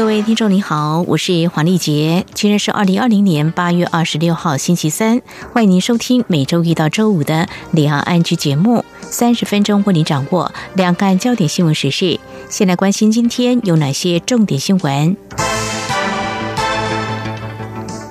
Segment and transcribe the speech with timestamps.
[0.00, 2.24] 各位听众，你好，我是黄丽杰。
[2.32, 5.20] 今天是二零二零年八月二十六号，星期三。
[5.52, 12.18] 欢迎您收听每周一到周五的两岸安居节目，三十分钟为您掌握两岸焦点新闻时事。
[12.48, 15.14] 先来关心今天有哪些重点新闻？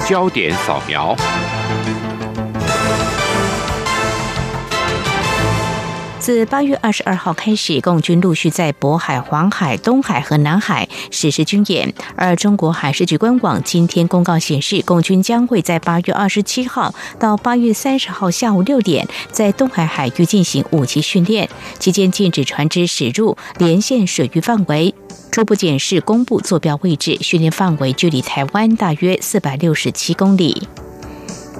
[0.07, 1.15] 焦点扫描。
[6.19, 11.93] 自八月二十二号开始，共军陆续在渤海、黄海、东海和南海实施军演。
[12.15, 24.93] 而中国海事局官网今天公告显示，共军将会在八月二十七号到八月三十号下午六点，在东海海域进行武器训练，期间禁止船只驶入连线水域范围。
[25.31, 30.67] 初步检视公布坐标位置，训练范围距离台湾大约四百六十七公里。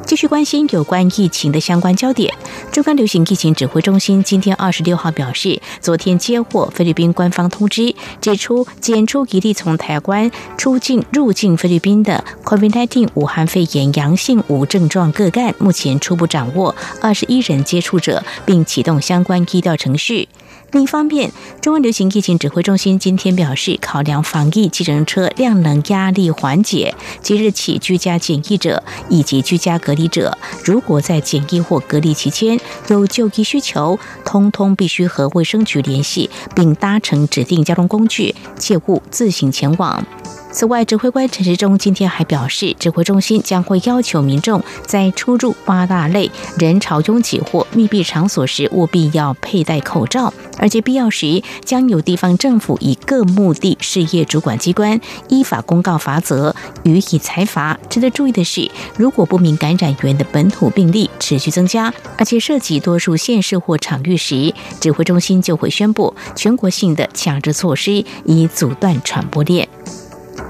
[0.10, 2.34] 继续关心有关疫情的相关焦点。
[2.72, 20.28] 中央流行疫情指挥中心今天二十六号表示，昨天接获菲律宾官方通知，指出检出一例从台湾出境入境菲律宾的 COVID-19 武汉肺炎阳性无症状个案，目前初步掌握二十一人接触者，并启动相关医疗程序。
[20.72, 21.32] 另一方面，
[21.62, 40.06] 中央流行疫情指挥中心今天表示，考量防疫计程车量能压力缓解，即日起居家检疫者以及居家隔离者，如果在检疫或隔离期间有就医需求，通通必须和卫生局联系，并搭乘指定交通工具，切勿自行前往。
[40.52, 57.80] 此外，指挥官陈时中今天还表示，指挥中心将会要求民众在出入八大类人潮拥挤或密闭场所时，务必要佩戴口罩，而且必要时将由地方政府以各目的事业主管机关依法公告罚则，予以裁罚。
[57.88, 69.70] 值得注意的是，如果不明感染源的本土病例持续增加，而且涉及多数县市或场域时，指挥中心就会宣布全国性的强制措施，以阻断传播链。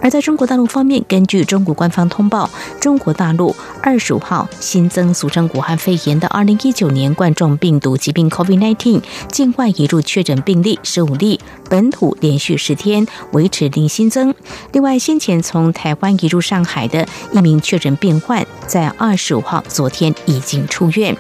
[0.02, 2.50] 而在中国大陆方面，根据中国官方通报，
[2.80, 11.40] 中国大陆二十五号新增俗称武汉肺炎的二零一九年冠状病毒疾病 COVID-19 境外移入确诊病例十五例，
[11.70, 14.34] 本土连续十天维持零新增。
[14.72, 21.16] 另外，先前从台湾移入上海的一名确诊病患，在二十五号昨天已经出院。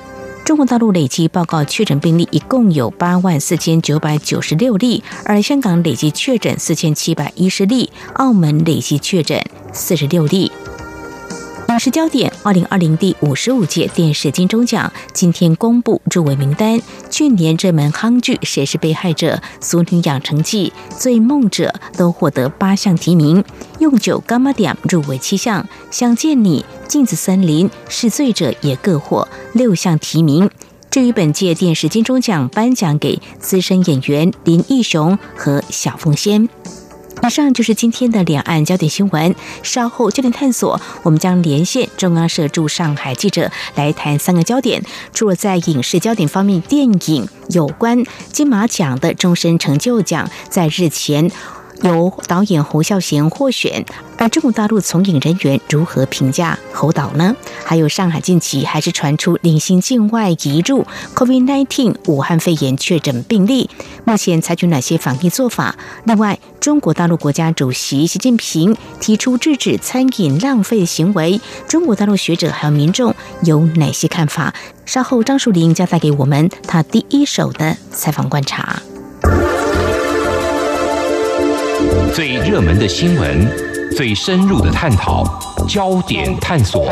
[0.49, 9.39] 中国大陆累计报告确诊病例一共有八万四千九百九十六例，而香港累计确诊四千七百一十例，澳门累计确诊
[9.71, 10.51] 四十六例。
[11.79, 16.77] 是焦点：二零二零第五十五届电视金钟奖今天公布入围名单。
[17.09, 23.41] 去年这门夯剧《谁是被害者》《俗女养成记》《醉梦者》都获得八项提名，
[23.79, 30.49] 《用酒干妈点》入围七项，《想见你》《镜子森林》《是罪者》也各获六项提名。
[30.91, 36.49] 至于本届电视金钟奖颁奖给资深演员林义雄和小凤仙。
[37.21, 39.35] 以上就是今天的两岸焦点新闻。
[39.61, 44.83] 稍后焦点探索，我们将连线中央社驻上海记者来谈三个焦点。
[45.13, 51.29] 除了在影视焦点方面，电影有关金马奖的终身成就奖，在日前。
[51.81, 53.85] 由导演侯孝贤获选，
[54.17, 57.33] 而中国大陆从影人员如何评价侯导呢？
[57.63, 63.69] 还有上海近期还是传出零星境外移入 COVID-19 武汉肺炎确诊病例，
[64.03, 65.73] 目前采取哪些防疫做法？
[66.03, 74.53] 另外，中国大陆国家主席习近平提出制止餐饮浪费行为，中国大陆学者还有民众有哪些看法？
[74.85, 78.81] 稍后张树林将带给我们他第一手的采访观察。
[82.13, 83.47] 最热门的新闻，
[83.95, 85.23] 最深入的探讨，
[85.67, 86.89] 焦点探索。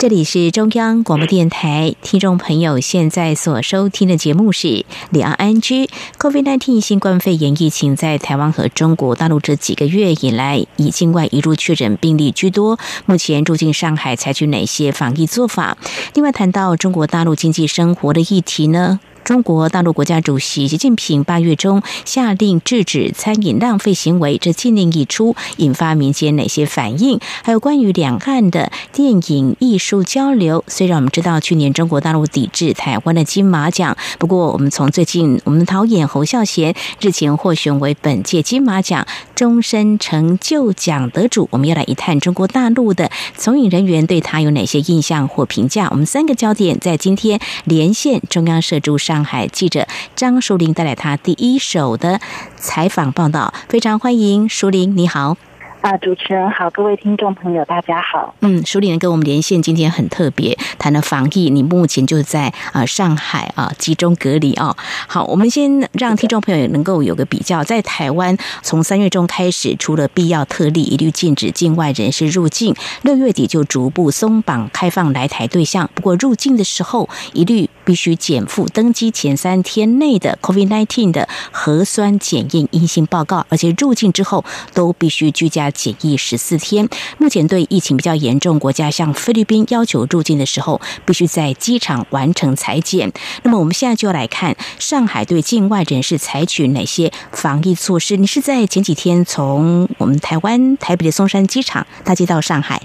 [0.00, 4.68] 这里是中央广播电台，听众朋友现在所收听的节目是
[5.10, 5.84] 《李安安居》。
[6.18, 12.78] COVID-19 新冠肺炎疫情在台湾和中国大陆这几个月以来，以境外移入确诊病例居多。
[13.04, 15.76] 目前入境上海采取哪些防疫做法？
[16.14, 19.00] 另外，谈到中国大陆经济生活的议题呢？
[19.24, 27.20] 中国大陆国家主席习近平八月中下令制止餐饮浪费行为，这禁令一出，引发民间哪些反应？
[27.42, 30.64] 还有关于两岸的电影艺术交流。
[30.68, 45.88] 虽然我们知道去年中国大陆抵制台湾的金马奖，不过我们从最近我们导演侯孝贤日前获选为本届金马奖终身成就奖得主，我们要来一探中国大陆的从影人员对他有哪些印象或评价。
[45.90, 48.98] 我们三个焦点在今天连线中央社驻。
[49.10, 52.20] 上海记者张淑玲带来他第一手的
[52.54, 55.36] 采访报道，非常欢迎淑玲，你好。
[55.80, 58.34] 啊，主持人好，各位听众朋友，大家好。
[58.40, 61.48] 嗯，淑玲跟我们连线，今天很特别，谈了防疫。
[61.48, 64.76] 你目前就在啊上海啊集中隔离哦。
[65.08, 72.76] 好，我们先让听众朋友能够有个比较，在台湾从三月中开始，除了必要特例，一律禁止境外人士入境。
[73.02, 85.68] 六月底就逐步松绑开放来台对象，不过入境的时候一律必须减负登机前三天内的 COVID-19 的核酸检验阴性报告，而且入境之后都必须居家。
[85.72, 86.88] 检疫十四天。
[87.18, 93.12] 目前对疫情比较严重国家，像菲律宾要求入境的时候，必须在机场完成裁剪。
[93.42, 98.16] 那么我们现在就要来看上海对境外人士采取哪些防疫措施。
[98.16, 102.80] 你是在前几天从我们台湾台北的松山机场搭机到上海？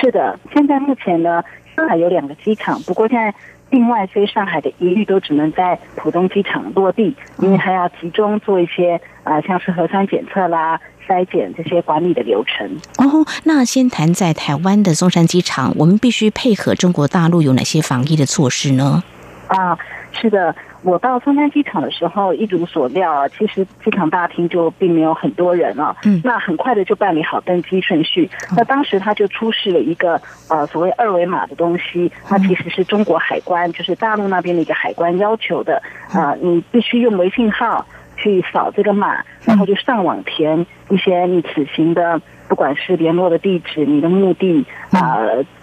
[0.00, 1.44] 是的，现在目前呢，
[1.76, 3.32] 上海有两个机场，不过现在
[3.70, 10.80] 境外飞上海的一律都只能在浦东机场落地，因为还要集中做一些啊，像是核酸检测啦。
[11.08, 19.02] 筛检这些管理的流程哦，那先谈在台湾的松山机场，我们必须配合中国大陆有哪些防疫的措施呢？
[19.46, 19.74] 啊，
[20.12, 25.96] 是的，我到松山机场的时候，一如所料啊，其实机场大厅就并没有很多人啊。
[26.04, 28.30] 嗯，那很快的就办理好登机顺序。
[28.56, 35.82] 那当时他就出示了一个呃所谓二维码的东西，它其实是中国海关，就是大陆那边的一个海关要求的
[36.12, 37.84] 啊，你必须用微信号。
[38.18, 45.18] 去扫这个码，然后就上网填一些你此行的，不管是联络的地址、你的目的啊，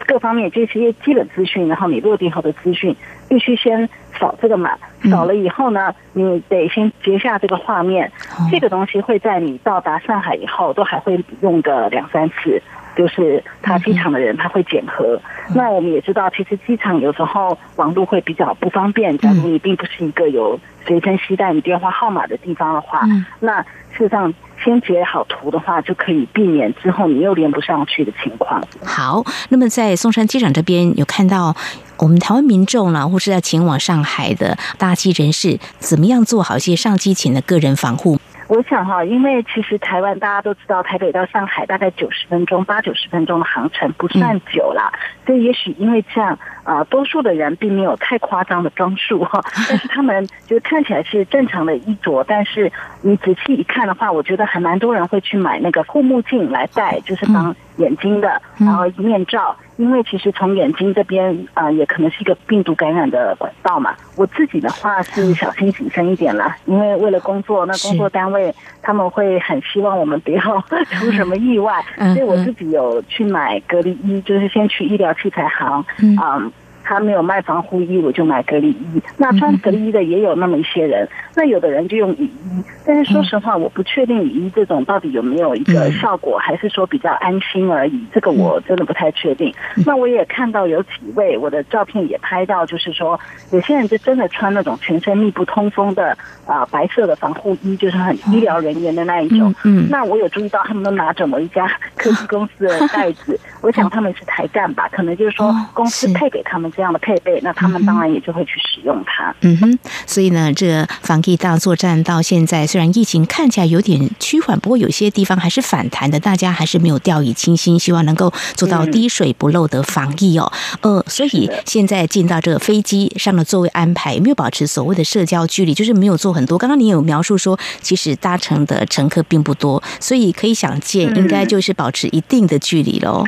[0.08, 2.96] 各方面这些基本资讯，然后你落地后的资讯，
[3.28, 4.78] 必须先扫这个码。
[5.12, 8.12] 扫了以后呢，你得先截下这个画面。
[8.50, 12.62] 这个东西会在你到达上海以后，都还会用个两三次。
[12.96, 15.20] 就是他机场的人他会检核，
[15.54, 19.18] 那我们也知道，其实机场有时候网络会比较不方便。
[19.18, 23.02] 假如你并不是一个有随身携带你电话号码的地方的话，
[23.40, 23.62] 那
[23.92, 24.34] 事实上
[24.64, 28.62] 先截好图的话，就可以避免之后你又连不上去的情况。
[28.84, 31.56] 好，那么在松山机场这边有看到
[31.98, 38.18] 我们台湾民众呢，或是要前往上海的大机人士，怎么样做好一些上机前的个人防护？
[38.48, 44.92] 我想哈，因为其实台湾大家都知道，台北到上海大概九十分钟，八九十分钟的航程不算久了，
[45.26, 52.72] 所以也许因为这样啊，多数的人并没有太夸张的装束哈， 但是他们就看起来是正常的衣着，但是
[53.02, 59.56] 你仔细一看的话，我觉得还蛮多人会去买那个护目镜来戴，就是当眼睛的，然后面罩。
[59.78, 63.94] 因为其实从眼睛这边啊，也可能是一个病毒感染的管道嘛。
[64.16, 70.42] 我自己的话是小心谨慎一点啦，因为为了工作，那工作单位他们会很希望我们不要
[70.92, 75.86] 出什么意外，所以我自己有去买隔离衣，就是先去医疗器材行
[76.18, 76.42] 啊。
[76.86, 79.02] 他没有卖防护衣，我就买隔离衣。
[79.18, 82.64] 那穿隔离衣的也有那么一些人，那有的人就用雨衣。
[82.86, 88.06] 但是说实话，我不确定雨衣这种到底有没有一个效果，还是说比较安心而已。
[88.14, 89.52] 这个我真的不太确定。
[89.84, 93.20] 那我也看到有几位，我的照片也拍到，就是说
[93.52, 96.16] 有些人就真的穿那种全身密不通风的
[96.46, 99.54] 啊白色的防护衣，就是很医疗人员的那一种。
[99.64, 99.88] 嗯。
[99.90, 104.88] 那我有注意到他们都拿着某一家科技公司的袋子， 我想他们是台干吧？
[104.92, 106.72] 可能就是说公司配给他们。
[106.76, 109.34] 这样的配备，那他们当然也就会去使用它。
[109.42, 120.52] 嗯哼，所以呢，这个防疫大作战到现在，虽然疫情看起来有点趋缓，不过有些地方还是反弹的，大家还是没有掉以轻心，希望能够做到滴水不漏的防疫哦。
[120.82, 125.74] 呃，所以现在进到这个飞机上的座位安排，有没有保持所谓的社交距离？
[125.74, 126.58] 就是没有做很多。
[126.58, 133.24] 刚刚你有描述说，其实搭乘的乘客并不多，所以可以想见，应该就是保持一定的距离喽。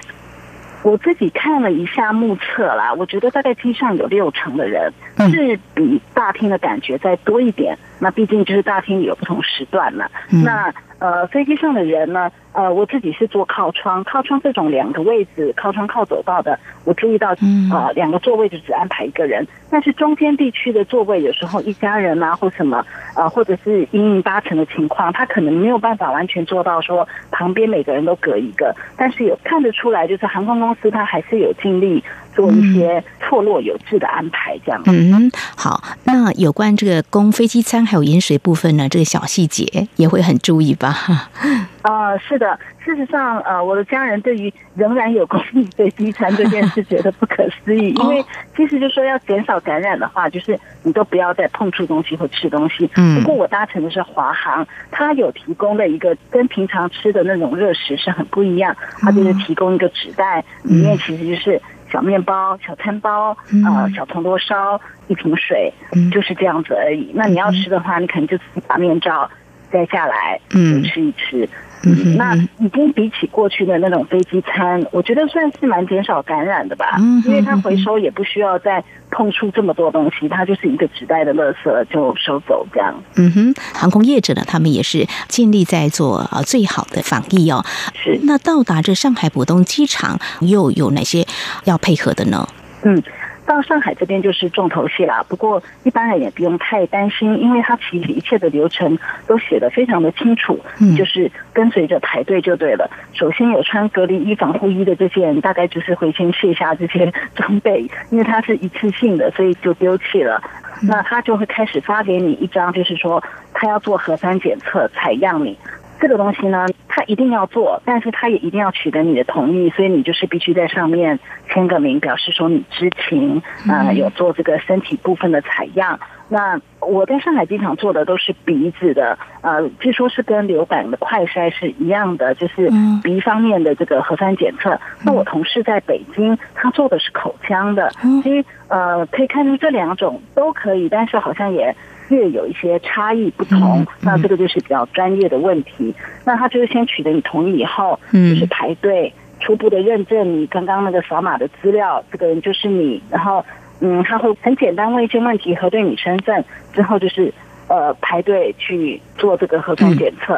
[0.84, 4.92] 我自己看了一下目测啦，我觉得大概机上有六成的人
[5.32, 7.78] 是比大厅的感觉再多一点。
[8.00, 10.06] 那毕竟就是大厅里有不同时段嘛。
[10.44, 12.32] 那呃，飞机上的人呢？
[12.54, 17.36] 呃，我自己是坐靠窗，靠窗这种两个位置，靠窗靠走道的，我注意到
[17.72, 19.46] 呃两个座位就只安排一个人。
[19.70, 22.84] 但是中间地区的座位有时候一家人啊或什么
[23.16, 32.04] 呃，或者是一应八成的情况，他可能没有办法完全做到说旁边每个人都隔一个，但是有看得出来，就是航空公司他还是有尽力
[32.38, 34.79] 做一些错落有致的安排，这样。
[34.86, 40.96] 嗯，好，那有关这个供飞机餐还有饮水部分呢，这个小细节也会很注意吧？
[41.82, 42.60] 啊，是的。
[42.84, 48.24] 事实上，呃，我的家人对于仍然有供应飞机餐这件事觉得不可思议，因为
[48.56, 52.89] 其实就说要减少感染的话，就是你都不要再碰触东西或吃东西。
[52.96, 53.20] 嗯。
[53.22, 65.74] 不过我搭乘的是华航，它有提供的一个跟平常吃的那种热食是很不一样，它就是提供一个纸袋，里面其实就是小面包、小餐包，呃，小铜锣烧、一瓶水，
[66.12, 67.12] 就是这样子而已。
[67.13, 69.29] 那你要吃的话，你肯定就自己把面罩
[69.72, 71.48] 摘下来，嗯，吃一吃。
[71.84, 82.94] 嗯那已经比起过去的那种飞机餐，我觉得算是蛮减少感染的吧，嗯因为它回收也不需要再碰触这么多东西，它就是一个纸袋的垃圾就收走这样。
[83.16, 87.64] 嗯哼，航空业者呢，他们也是尽力在做啊最好的防疫哦。
[87.94, 91.26] 是，那到达这上海浦东机场又有哪些
[91.66, 92.50] 要配合的呢？
[92.82, 93.02] 嗯。
[93.48, 100.60] 到上海这边就是重头戏啦，不过一般人也不用太担心，因为他其实一切的流程都写的非常的清楚，
[100.96, 102.92] 就是跟随着排队就对了。
[103.13, 110.39] 首先有穿隔离衣、防护衣的这些人，大概就是会先卸下这些 装备，因为它是一次性的，所以就丢弃了。
[110.84, 113.24] 那他就会开始发给你一张，就是说
[113.54, 115.58] 他要做核酸检测采样你。
[116.00, 121.20] 这个东西呢，他一定要做，但是他也一定要取得你的同意，所以你就是必须在上面
[121.51, 126.00] 签个名，表示说你知情，啊，有做这个身体部分的采样。
[126.30, 132.70] 那我在上海机场做的都是鼻子的，呃，据说是跟流感的快筛是一样的，就是
[133.01, 134.80] 鼻方面的这个核酸检测。
[135.04, 137.89] 那我同事在北京，他做的是口腔的，
[138.22, 141.75] 所以呃，可以看出这两种都可以，但是好像也。
[142.10, 145.94] 略有一些差异不同，那这个就是比较专业的问题。
[146.26, 153.02] 那他就是先取得你同意以后，就是排队初步的认证你刚刚那个扫码的资料，这个人就是你。
[153.10, 153.46] 然后，
[153.80, 157.34] 嗯，他会很简单问一些问题，核对你身份之后，就是
[157.68, 160.34] 呃排队去做这个核酸检测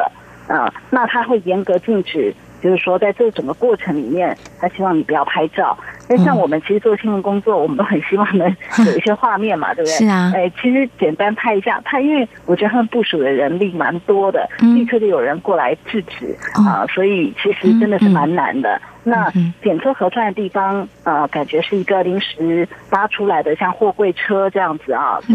[0.46, 0.72] 啊。
[0.90, 2.34] 那他会严格禁止。
[2.62, 5.76] 就是说，在这整个过程里面，他希望你不要拍照。
[6.08, 8.48] 因为像我们其实做新闻工作，我们都很希望能
[8.84, 9.96] 有一些画面嘛，对不对？
[9.98, 10.32] 是啊。
[10.34, 18.80] 哎，其实简单拍一下，拍因为我觉得他们部署的人力蛮多的，立刻就有人过来制止啊，所以其实真的是蛮难的。
[19.02, 25.34] 那检测核酸的地方，呃，感觉是一个临时搭出来的，像货柜车这样子啊，就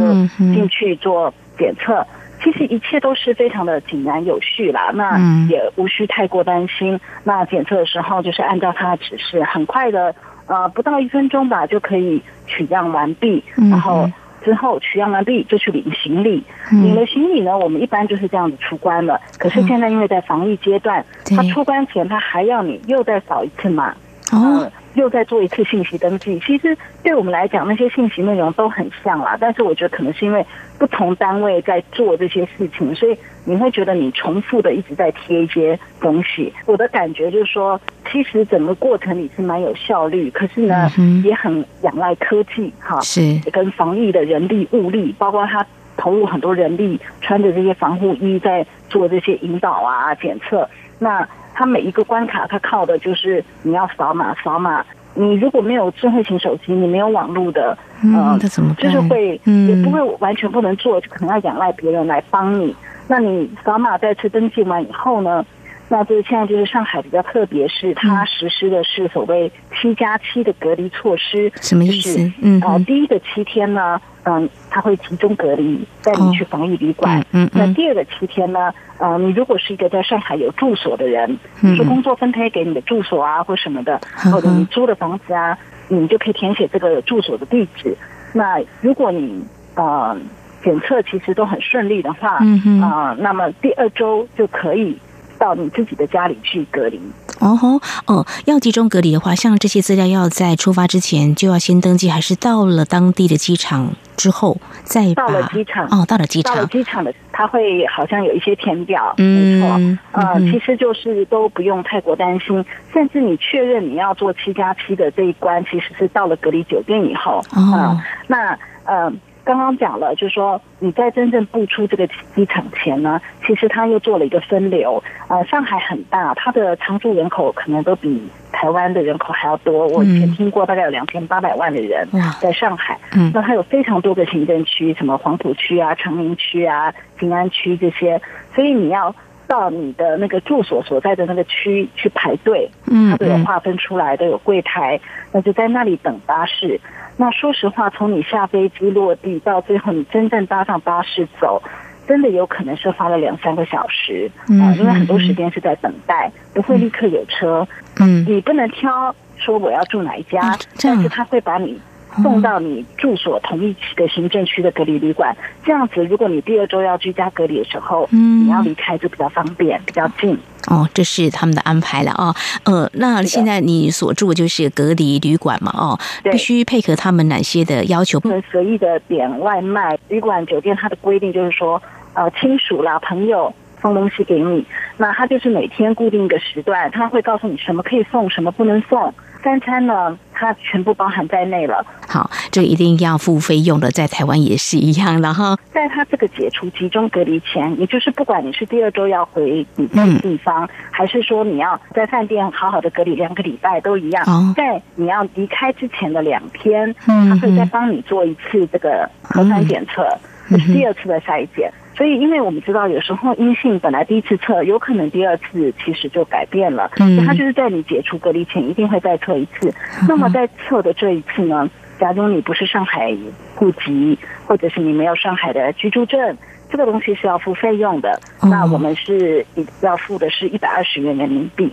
[0.53, 2.05] 进去做检测。
[2.44, 5.18] 其实一切都是非常的井然有序啦，那
[5.50, 7.00] 也无需太过担心。
[7.24, 10.13] 那检测的时候就是按照他的指示，很快的，
[10.48, 13.44] 呃，不到一分钟吧就可以取样完毕。
[13.56, 14.10] 然后
[14.44, 19.20] 之后取样完毕就去领行李，领了行李呢，我们一般就是这样子出关了。
[19.39, 21.04] 可是现在因为在防疫阶段，
[21.36, 23.96] 他出关前他还要你又再扫一次码。
[24.32, 24.72] 哦。
[24.96, 29.36] 又再做一次信息登记，其实对我们来讲，那些信息内容都很像啦。
[29.38, 30.46] 但是我觉得可能是因为
[30.79, 36.53] 不同单位在做这些事情，所以你会觉得你重复的一直在贴一些东西。
[36.65, 37.77] 我的感觉就是说，
[38.10, 40.89] 其实整个过程里是蛮有效率，可是呢，
[41.25, 45.65] 也很仰赖科技哈，是跟防疫的人力物力，包括他
[45.98, 50.70] 投入很多人力，穿着这些防护衣在做这些引导啊、检测。
[51.00, 54.86] 那它每一个关卡，它靠的就是你要扫码，扫码。
[55.18, 57.78] 你如果没有智慧型手机，你没有网络的，
[58.14, 58.38] 呃，
[58.78, 62.76] 就是会也不会完全不能做，就可能要仰赖别人来帮你。
[63.08, 65.46] 那你扫码再次登记完以后呢？
[65.88, 71.51] 那这现在就是上海比较特别，是它实施的是所谓七加七的隔离措施。
[71.62, 72.32] 什么意思？
[72.42, 77.24] 嗯，啊，第一个七天呢，嗯，他会集中隔离，带你去防疫旅馆。
[77.34, 84.01] 嗯，那第二个七天呢，呃，你如果是一个在上海有住所的人，嗯，说工作分配给你的住所啊，或什么的，
[84.34, 85.56] 或者你租的房子啊，
[85.88, 87.96] 你就可以填写这个住所的地址。
[88.34, 90.18] 那如果你呃
[90.63, 94.98] 检测其实都很顺利的话，嗯哼，啊，那么第二周就可以。
[95.38, 97.00] 到你自己的家里去隔离。
[97.39, 105.86] 哦吼哦，要集中隔离的话，像这些资料要在出发之前就要先登记，还是到了当地的机场之后再到了机场。
[105.88, 109.68] 哦，到了机场，到了机场的他会好像有一些填表，没错，
[110.13, 112.63] 呃，其实就是都不用太过担心，
[112.94, 117.44] 甚至你确认你要做七加七的这一关，其实是到了隔离酒店以后。
[117.51, 119.12] 啊，那呃。
[119.46, 125.02] 刚刚讲了，就是说你在真正步出这个机场前呢，其实他又做了一个分流。
[125.30, 129.88] 呃，上海很大，它的常住人口可能都比台湾的人口还要多。
[129.88, 132.08] 我以前听过，大概有两千八百万的人
[132.42, 132.98] 在上海。
[133.16, 138.20] 嗯，那它有非常多个行政区，什么黄浦区啊、长宁区啊、静安区这些，
[138.54, 139.16] 所以你要。
[139.48, 145.00] 到你的那个住所所在的那个区去排队，嗯，它都有划分出来，都有柜台，
[145.32, 146.82] 那就在那里等巴士。
[147.17, 151.62] 那说实话，从你下飞机落地到最后你真正搭上巴士走，
[152.07, 157.67] 真的有可能是花了两三个小时，嗯，因为很多时间是在等待，不会立刻有车，
[158.00, 161.79] 嗯，你不能挑说我要住哪一家，但是他会把你。
[162.22, 170.38] 送到你住所同一区的行政区的隔离旅馆，这样子，如果你第二周要居家隔离的时候，嗯，你要离开就比较方便，比较近。
[170.67, 172.34] 哦，这是他们的安排了哦。
[172.63, 175.72] 呃，那现在你所住就是隔离旅馆嘛？
[175.75, 178.19] 哦，必须配合他们哪些的要求？
[178.19, 179.98] 不能随意的点外卖。
[180.10, 181.81] 旅馆酒店它的规定就是说，
[182.13, 184.65] 呃，亲属啦、朋友送东西给你，
[184.98, 189.13] 那他就是每天固定一个时段，他会告诉你什么可以送，什么不能送。
[189.46, 191.86] 三餐呢，它全部包含在内了。
[192.08, 195.56] 好，这一定要付费用的，在台湾也是一样的哈。
[195.72, 204.25] 在他这个解除集中隔离前，也就是不管你是第二周要回你的地方，还是说你要在饭店好好的隔离两个礼拜，都一样。
[204.56, 210.08] 在你要离开之前的两天，他会再帮你做一次这个核酸检测，
[210.50, 211.72] 这是第二次的筛检。
[211.96, 216.92] 所以，因为我们知道，有时候阴性本来第一次测，有可能第二次其实就改变了。
[216.98, 219.74] 嗯，他就是在你解除隔离前一定会再测一次。
[220.08, 223.16] 那么在测的这一次呢，假如你不是上海
[223.56, 226.38] 户籍，或者是你没有上海的居住证，
[226.70, 228.20] 这个东西是要付费用的。
[228.42, 229.46] 那我们是
[229.82, 231.72] 要付的是一百二十元人民币。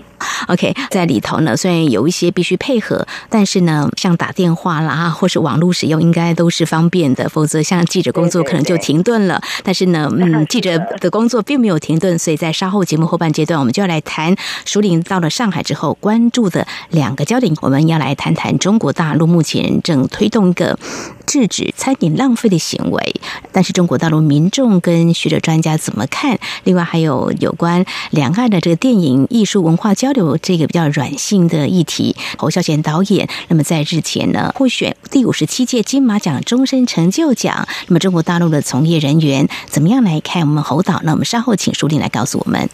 [0.49, 7.28] OK，在里头呢，虽然有一些必须配合，但是呢，像打电话啦，或是网络使用，应该都是方便的。
[7.28, 9.40] 否则，像记者工作可能就停顿了。
[9.62, 14.34] 但是呢，嗯， 记者的工作并没有停顿，所以在稍后节目后半阶段，我们就要来谈
[14.64, 17.54] 署领到了上海之后关注的两个焦点。
[17.61, 20.78] 我们要来谈谈中国大陆目前正推动一个
[21.26, 23.14] 制止餐饮浪费的行为，
[23.52, 26.38] 但是中国大陆民众跟学者专家怎么看？
[26.64, 30.32] 另外，还有有关两岸的这个电影艺术文化交流。
[30.39, 37.67] 这个比较软性的议题，侯孝贤导演，那么在日前呢获选第五十七届金马奖终身成就奖。
[37.89, 41.01] 那么中国大陆的从业人员怎么样来看我们侯导？
[41.05, 42.69] 那我们稍后请书玲来告诉我们。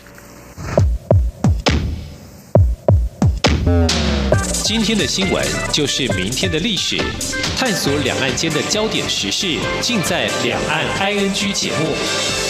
[4.64, 6.98] 今天的新闻就是明天的历史，
[7.56, 12.47] 探索两岸间的焦点时事，尽在《两岸 ING》节目。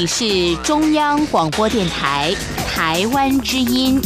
[0.00, 2.34] 里是中央广播电台
[2.66, 4.00] 台湾之音。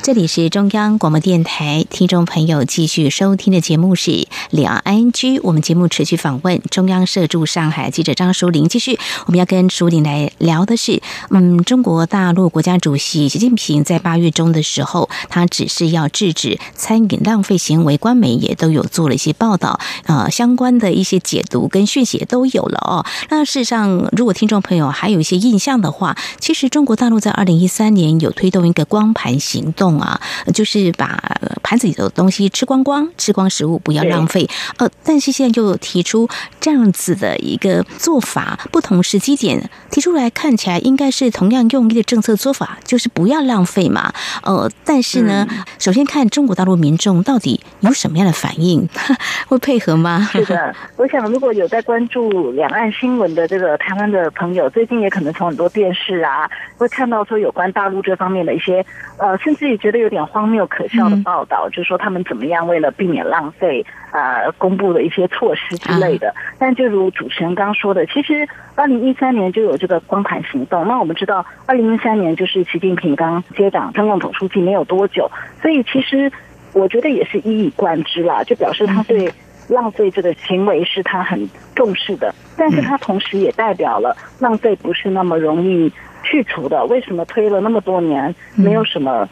[0.00, 5.38] 这里是中央广播电台，听众朋友继续收听的节目是两岸 N G。
[5.40, 8.68] 我们节目持续访问中央社驻上海记者张淑玲。
[8.68, 23.04] 继续，我们要跟淑玲来聊的是，嗯，中国大陆国家主席习近平在八月中的时候，他只是要制止餐饮浪费行为，官媒也都有做了一些报道，呃，相关的一些解读跟讯息都有了哦。
[23.28, 29.98] 那事实上，如果听众朋友还有一些印象的话，其实中国大陆在二零一三年有推动一个光盘行动。
[29.98, 30.20] 啊，
[30.54, 31.20] 就是把
[31.60, 34.37] 盘子里的东西吃光光，吃光食物，不要浪费。
[34.76, 36.28] 呃，但是现在就提出
[36.60, 44.12] 这样子的一个做法，不同时机点提出来，看起来应该是同样用意的政策做法，就是不要浪费嘛。
[44.42, 45.46] 呃，但是呢，
[45.78, 48.86] 首先看中国大陆民众到底有什么样的反应，
[49.48, 50.28] 会配合吗？
[50.30, 58.84] 是的，我想如果有在关注两岸新闻的这个台湾的朋友，最近也可能从很多电视啊，会看到说有关大陆这方面的一些，
[59.16, 59.78] 呃，甚至也。
[59.78, 66.34] 觉得有点荒谬可笑的报道，就是说他们怎么样为了避免浪费，呃，公布的一些措施之类的。
[66.58, 70.86] 但就如主持人刚说的，其实二零一三年就有这个光盘行动。
[70.88, 76.32] 那我们知道，二零一三年就是习近平刚接掌中共总书记没有多久，所以其实
[76.72, 79.30] 我觉得也是一以贯之啦，就表示他对
[79.68, 82.34] 浪费这个行为是他很重视的。
[82.56, 85.92] 但是他同时也代表了浪费不是那么容易
[86.22, 86.84] 去除的。
[86.86, 89.28] 为什么推了那么多年，没有什么？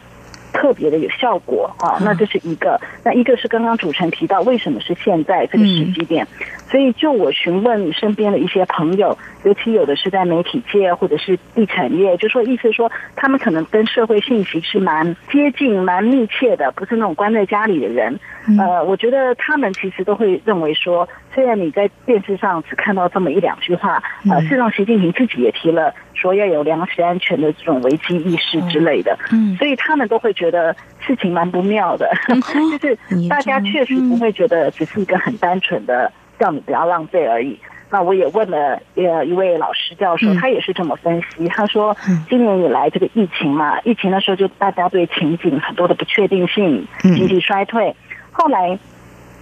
[0.53, 1.97] 特别的有效果啊。
[2.01, 6.27] 那这是一个，那一个是刚刚主持人提到，为什么是现在这个时机点？
[6.69, 18.19] 所以就我询问身边的一些朋友，尤其有的是在媒体界或者是地产业，就说意思说他们可能跟社会信息是蛮接近、蛮密切的，不是那种关在家里的人。
[18.59, 32.11] 呃，我觉得他们其实都会认为说，虽然你在电视上只看到这么一两句话，呃，事实上习近平自己也提了，说要有粮食安全的这种危机意识之类的，嗯，所以他们都会觉得事情蛮不妙的，
[32.81, 37.57] 就是大家确实不会觉得只是一个很单纯的叫你不要浪费而已。
[37.89, 41.95] 那我也问了呃一位老师教授，他也是这么分析，他说
[42.29, 47.95] 今年以来这个疫情嘛，疫情的时候就大家对情景很多的不确定性，经济衰退。
[48.31, 48.77] 后来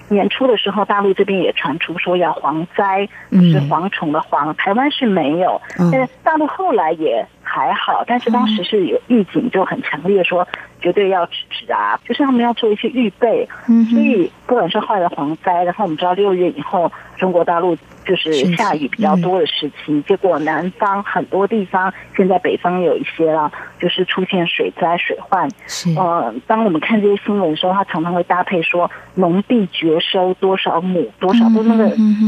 [0.07, 5.61] 年初的时候，大陆这边也传出说要蝗灾，是蝗虫的蝗，台湾是没有。
[5.77, 10.47] 但是大陆后来也还好，但是当时是有预警，就很强烈说
[10.85, 13.49] 绝对要制止啊，就是他们要做一些预备。
[13.89, 17.75] 所以不管是后来的蝗灾，然后我们知道六月以后中国大陆。
[18.05, 25.49] 就是下雨比较多的时期，结果南方很多地方，现在北方有一些了，就是出现水灾、水患。
[25.65, 31.85] 是，呃，当我们看这些新闻的时候，它常常会搭配说农地绝收多少亩、多少，都那个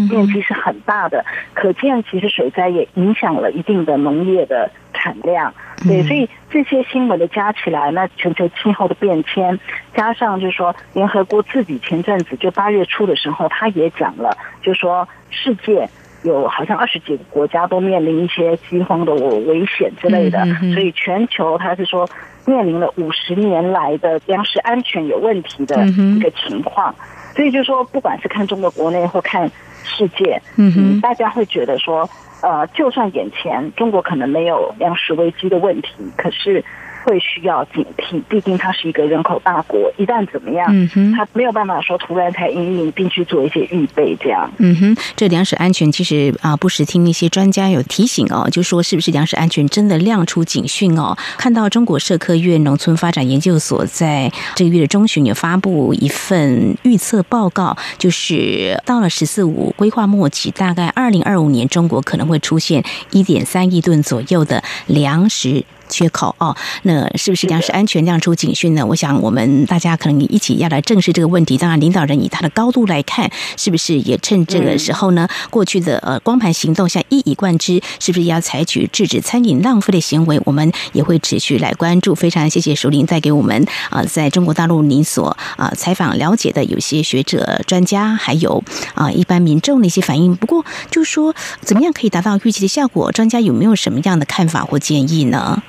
[0.10, 5.54] 面积是很大的，可见其实水灾也影响了一定的农业的产量。
[5.86, 9.60] 对，所以这些新闻的加起来，那全球气候的变迁，
[9.94, 15.88] 加上就是说，联合国自己前阵子就八月初的时候，他也讲了，就是说世界
[16.24, 22.10] 有好像二十几个国家都面临一些饥荒的危险之类的，所以全球他是说
[22.46, 26.94] 面临了五十年来的粮食安全有问题的一个情况，
[27.36, 29.50] 所以就说不管是看中国国内或看
[29.88, 32.08] 世界，嗯，大家会觉得说。
[32.40, 36.64] 呃，就算眼前中国可能没有粮食危机的问题，可是。
[37.08, 40.68] 会需要警惕，毕竟它是一个人口大国，一旦怎么样，
[41.16, 44.52] 它没有办法说突然才应运，并去做一些预备，这样。
[44.58, 51.18] 嗯哼，这粮食安全其实啊，不时听一些专家有提醒哦，就说是不是粮食安全真的亮出警讯哦？
[51.38, 65.64] 看到中国社科院农村发展研究所在这个月的中旬也发布一份预测报告，就是到了“十四五”规划末期，大概二零二五年，中国可能会出现一点三亿吨左右的粮食。
[65.90, 68.86] 缺口哦，那是不是粮食安全亮出警讯呢？
[68.86, 71.58] 我想我们大家可能一起要来正视这个问题。
[71.58, 75.28] 当然，领导人以他的高度来看，是不是也趁这个时候呢？
[75.50, 80.40] 过去的呃光盘行动下一以贯之，是不是要采取制止餐饮浪费的行为？
[80.46, 82.14] 我们也会持续来关注。
[82.16, 90.36] 非常谢谢熟林带给我们啊，在中国大陆您所啊采访了解的有些学者、专家，还有啊一般民众的一些反应。
[90.36, 93.12] 不过，就说怎么样可以达到预期的效果？
[93.12, 95.62] 专家有没有什么样的看法或建议呢？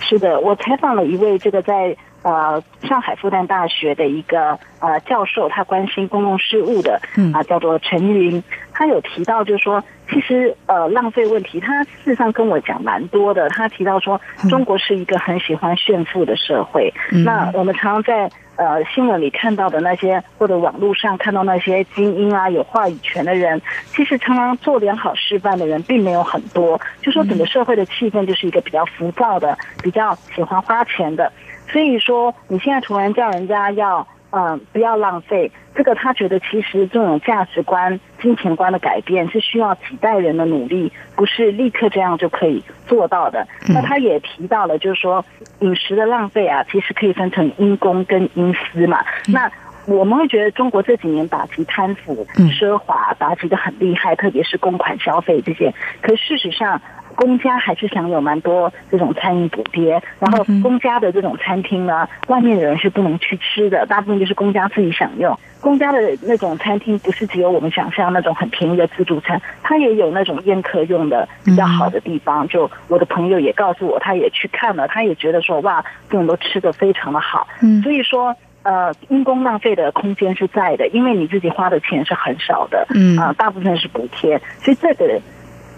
[0.00, 7.00] 是的，我采访了一位这个在呃上海复旦大学的一个呃教授，他关心公共事务的
[7.32, 8.42] 啊，叫做陈云。
[8.72, 13.48] 他有提到，就是说，其实呃浪费问题，他事实上跟我讲蛮多的。
[13.50, 16.92] 他提到说，中国是一个很喜欢炫富的社会。
[17.24, 18.30] 那我们常常在。
[18.56, 26.78] 呃，新闻里看到的那些，或者网络上看到那些精英啊，有话语权的人，其实常常做良好示范的人并没有很多。
[27.00, 31.32] 就说整个社会的气氛就是一个比较浮躁的，比较喜欢花钱的。
[31.72, 34.06] 所以说，你现在突然叫人家要。
[34.32, 35.50] 嗯，不要浪费。
[35.74, 43.44] 这个他觉得，其实这种价值观、金钱观的改变是需要几代人的努力，不是立刻这样就可以做到的。
[43.66, 45.24] 那他也提到了，就是说
[45.58, 49.04] 饮食的浪费啊，其实可以分成因公跟因私嘛。
[49.26, 49.50] 那
[49.86, 55.74] 我们会觉得，中国这几年打击贪腐、奢华，打击的很厉害，特别是公款消费这些。
[56.00, 56.80] 可事实上，
[57.20, 65.38] 公家还是享有蛮多这种餐饮补贴，然后公家的这种餐厅呢，外面的人是不能去吃的，大部分就是公家自己享用。
[65.60, 72.48] 公家的那种餐厅不是只有我们想象那种很便宜的自助餐，它也有那种宴客用的比较好的地方。
[72.48, 77.46] 就我的朋友也告诉我，他也去看了，他也觉得说哇，这种都吃的非常的好。
[77.60, 85.20] 嗯，所以说呃，因公浪费的空间是在的，因为你自己花的钱是很少的，嗯啊，大部分是补贴，所以这个。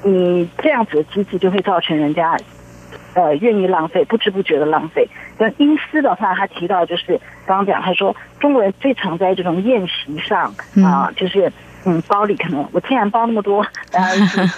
[0.03, 2.37] 你这样子的机制就会造成人家，
[3.15, 5.09] 呃，愿意浪费，不知不觉的浪费。
[5.39, 11.53] 那英斯的话，他提到就是刚刚讲，他说中国人最常在这种宴席上啊，就是
[11.85, 13.61] 嗯，包里可能我竟然包那么多，
[13.93, 14.03] 呃，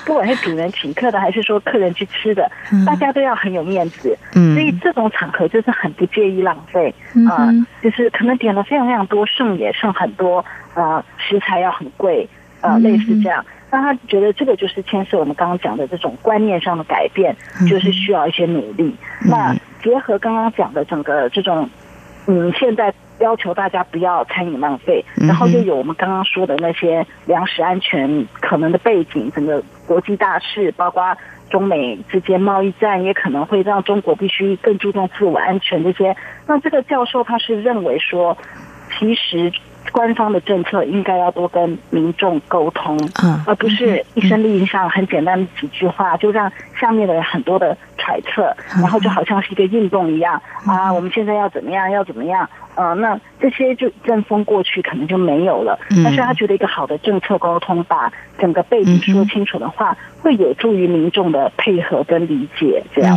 [0.05, 2.51] 不管是主人请客的，还是说客人去吃的，
[2.87, 4.17] 大家都要很有面子。
[4.35, 6.95] 嗯，所以这种场合就是很不介意浪费
[7.31, 7.49] 啊，
[7.83, 12.29] 就是可能点了非常非常多，剩也剩很多，呃，食材要很贵，
[12.61, 13.43] 呃，类似这样。
[13.75, 17.35] 那他觉得这个就是牵涉我们刚刚讲的这种观念上的改变，
[17.69, 18.95] 就是需要一些努力。
[19.29, 21.69] 那结合刚刚讲的整个这种
[22.29, 31.03] 嗯，现在要求大家不要餐饮浪费，然后又有我们刚刚说的那些粮食安全可能的背景，整个国际大事，包括
[31.51, 36.15] 中美之间贸易战，也可能会让中国必须更注重自我安全这些。
[36.47, 38.39] 那这个教授他是认为说，
[38.97, 39.51] 其实。
[39.93, 52.49] 官方的政策应该要多跟民众沟通，嗯，而不是一声令下很简单的几句话就让下面的人很多的揣测，然后就好像是一个运动一样啊，我们现在要怎么样，要怎么样。
[52.77, 55.79] 呃，那这些就阵风过去，可能就没有了。
[56.03, 62.83] 但是他觉得一个好的政策沟通，把整个背景说清楚的话，会有助于民众的配合跟理解。
[62.93, 63.17] 这样，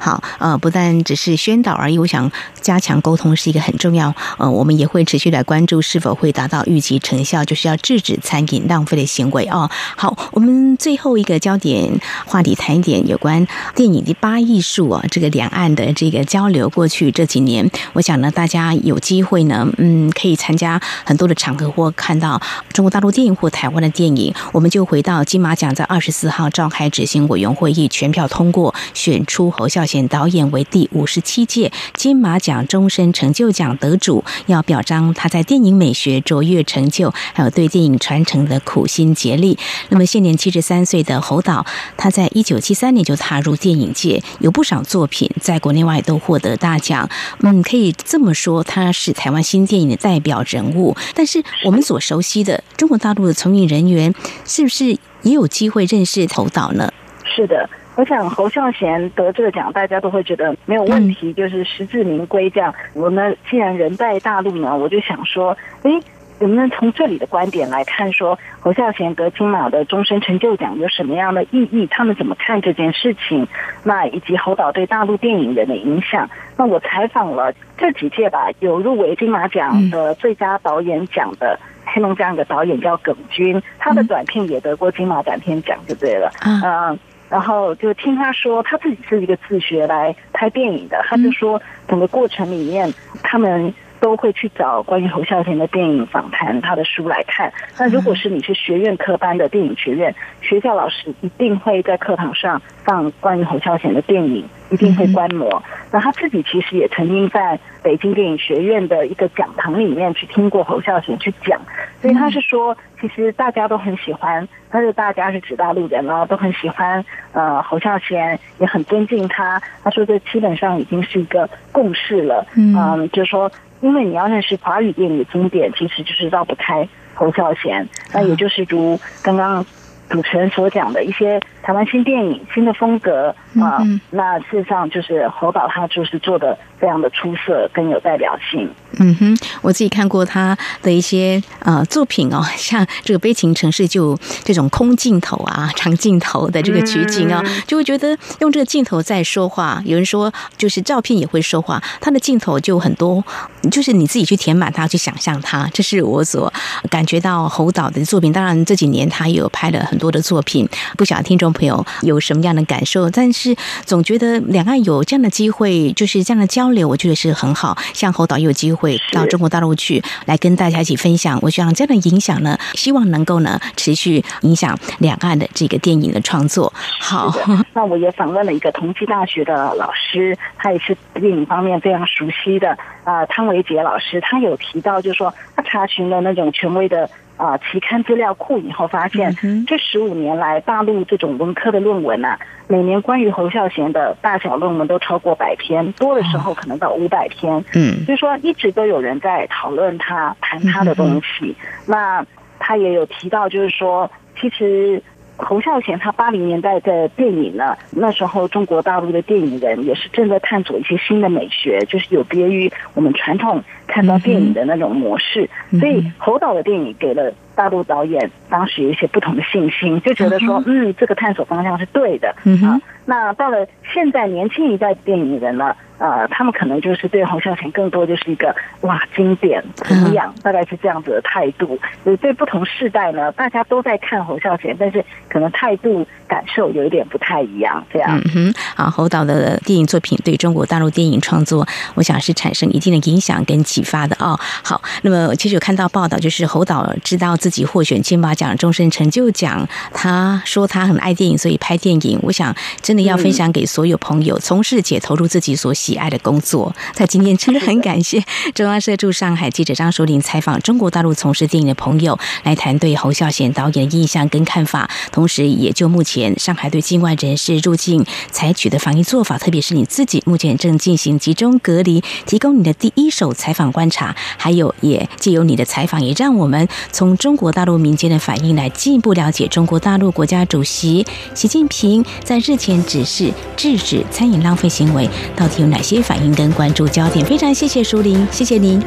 [0.00, 4.12] 好，呃，不但只是宣导而已，我想加强沟通是一个很重要。
[4.38, 9.68] 呃，我们也会持续来关注是否会达到预期成效，就是要制止餐饮浪费的行为哦。
[9.96, 18.60] 好，我们最后一个焦点话题谈一点有关电影的八艺术啊，这个两岸的这个交流，过去这几年，我想呢，大家。
[18.84, 22.40] 有机会呢，嗯，可以参加很多的场合或看到
[22.72, 24.32] 中国大陆电影或台湾的电影。
[24.52, 39.58] 我们就回到金马奖在二十四号召开执行委员会议，全票通过选出侯孝贤导演为第五十七届金马奖终身成就奖得主，要表彰他在电影美学卓越成就，还有对电影传承的苦心竭力。
[39.88, 41.64] 那么现年七十三岁的侯导，
[41.96, 47.08] 他在一九七三年就踏入电影界，有不少作品在国内外都获得大奖。
[47.40, 48.62] 嗯，可以这么说。
[48.62, 54.14] 他是台湾新电影的代表人物，但是我们所熟悉的中国大陆的从业人员，
[54.44, 56.92] 是不是也有机会认识侯导呢？
[57.24, 57.68] 是的，
[58.00, 62.48] 我想侯孝贤得这个奖，大家都会觉得没有问题，就是实至名归。
[62.48, 66.00] 这样，我们既然人在大陆呢，我就想说，哎。
[66.42, 71.86] 能不能从这里的观点来看，说侯孝贤得金马的终身成就奖有什么样的意义？
[71.90, 73.46] 他们怎么看这件事情？
[73.84, 76.30] 那以及侯导对大陆电影人的影响？
[76.56, 86.32] 那我采访了这几届吧，有入围金马奖的最佳导演奖的黑龙江的导演叫耿军，他的短片也得过金马短片奖，就对了。
[86.46, 86.98] 嗯，
[87.30, 93.72] 然后就听他说，他自己是一个自学来拍电影的，他就说整个过程里面他们。
[94.00, 97.52] 都会去找关于侯孝贤的电影访谈，他的书来看。
[97.78, 105.62] 那如果是你是学院科班的电影学院，学校老师一定会在课堂上放关于侯孝贤的电影，一定会观摩。
[105.92, 111.60] 那他自己其实也曾经在北京电影学院的一个讲堂里面去听过侯孝贤去讲，
[112.00, 119.60] 所以他是说，其实大家都很喜欢，但是大家是指大陆人啊，都很喜欢呃侯孝贤，也很尊敬他。
[119.84, 123.50] 他说这基本上已经是一个共识了，嗯，就是说。
[123.80, 127.88] 因为你要认识华语电影的经典，其实就是绕不开侯孝贤。
[128.12, 129.64] 那也就是如刚刚
[130.08, 133.78] 主持人所讲的一些台湾新电影、新的风格啊，
[134.10, 138.68] 那事实上就是侯导他就是做的非常的出色，更有代表性。
[138.98, 149.80] 嗯哼，我自己看过他的一些呃作品哦， 像这个《悲情城市》就这种空镜头啊、长镜头的这个取景啊，就会觉得用这个镜头在说话。
[149.86, 153.24] 有人说，就是照片也会说话，他的镜头就很多，
[153.70, 155.68] 就是你自己去填满它，去想象它。
[155.72, 156.52] 这是我所
[156.90, 158.32] 感觉到侯导的作品。
[158.32, 163.08] 当然这几年他也有拍了很多的作品，不晓得听众朋友有什么样的感受。
[163.08, 163.54] 但是
[163.86, 167.78] 总觉得两岸有这样的机会，就是这样的交流，我觉得是很好。
[167.94, 168.79] 像侯导有机会。
[168.80, 171.38] 会到中国大陆去，来跟大家一起分享。
[171.42, 176.72] 我想这样的影响呢，希望能够呢持续影响两岸的这个电影的创作。
[176.98, 177.32] 好，
[177.74, 187.08] 那我也访问了一个同济大学的老师，他也是电影方面非常熟悉的啊，汤维杰老师，他有提到，就是说他查询了那种权威的。
[187.40, 189.34] 啊，期刊资料库以后发现，
[189.66, 197.64] 这十五年来，大陆这种文科的论文啊，每年关于侯孝贤的大小论文都超过百篇，多的时候可能到五百篇。
[197.74, 201.56] 嗯，所以说一直都有人在讨论他、谈他的东西。
[201.86, 202.22] 那
[202.58, 205.02] 他也有提到，就是说，其实。
[205.42, 213.64] 侯孝贤他八零年代的电影呢，那时候中国大陆的电影人也是正在探索一些新的美学，就是有别于我们传统
[214.00, 215.48] 看到电影的那种模式。
[215.78, 222.34] 所以侯导的电影给了大陆导演当时有一些不同的信心，就觉得说，嗯，这个探索方向是对的
[222.64, 222.80] 啊。
[223.04, 225.76] 那到了现在年轻一代电影人呢？
[225.98, 231.78] 呃，他们可能就是对侯孝贤更多就是一个哇经典敬仰，大概是这样子的态度。
[232.02, 237.84] 所以对不同世代呢，大家都在看侯孝贤，但是可能态度感受有一点不太一样。
[237.92, 241.66] 这样，嗯哼，好，侯导的电影作品对中国大陆电影创作，
[241.96, 244.38] 我想是产生一定的影响跟启发的哦。
[244.62, 252.20] 好，那么其实有看到报道，就是侯导知道自己获选金马奖终身成就奖，他说他很爱电影，所以拍电影。
[252.22, 256.72] 我想真的要分享给所有朋友，从事且投入自己所喜爱的工作。
[256.92, 258.22] 在今天真的很感谢
[258.54, 287.24] 中央社驻上海记者张淑玲采访中国大陆从事电影的朋友，来谈对侯孝贤导演的印象跟看法，同时也就目前上海对境外人士入境采取的防疫做法，特别是你自己目前正进行集中隔离，提供你的第一手采访观察，还有也借由你的采访，也让我们从中国大陆民间的反应来进一步了解中国大陆国家主席习近平在日前指示制止餐饮浪费行为，到底有哪些反应跟关注焦点？
[287.24, 288.80] 非常谢谢舒玲，谢谢您，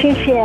[0.00, 0.44] 谢谢。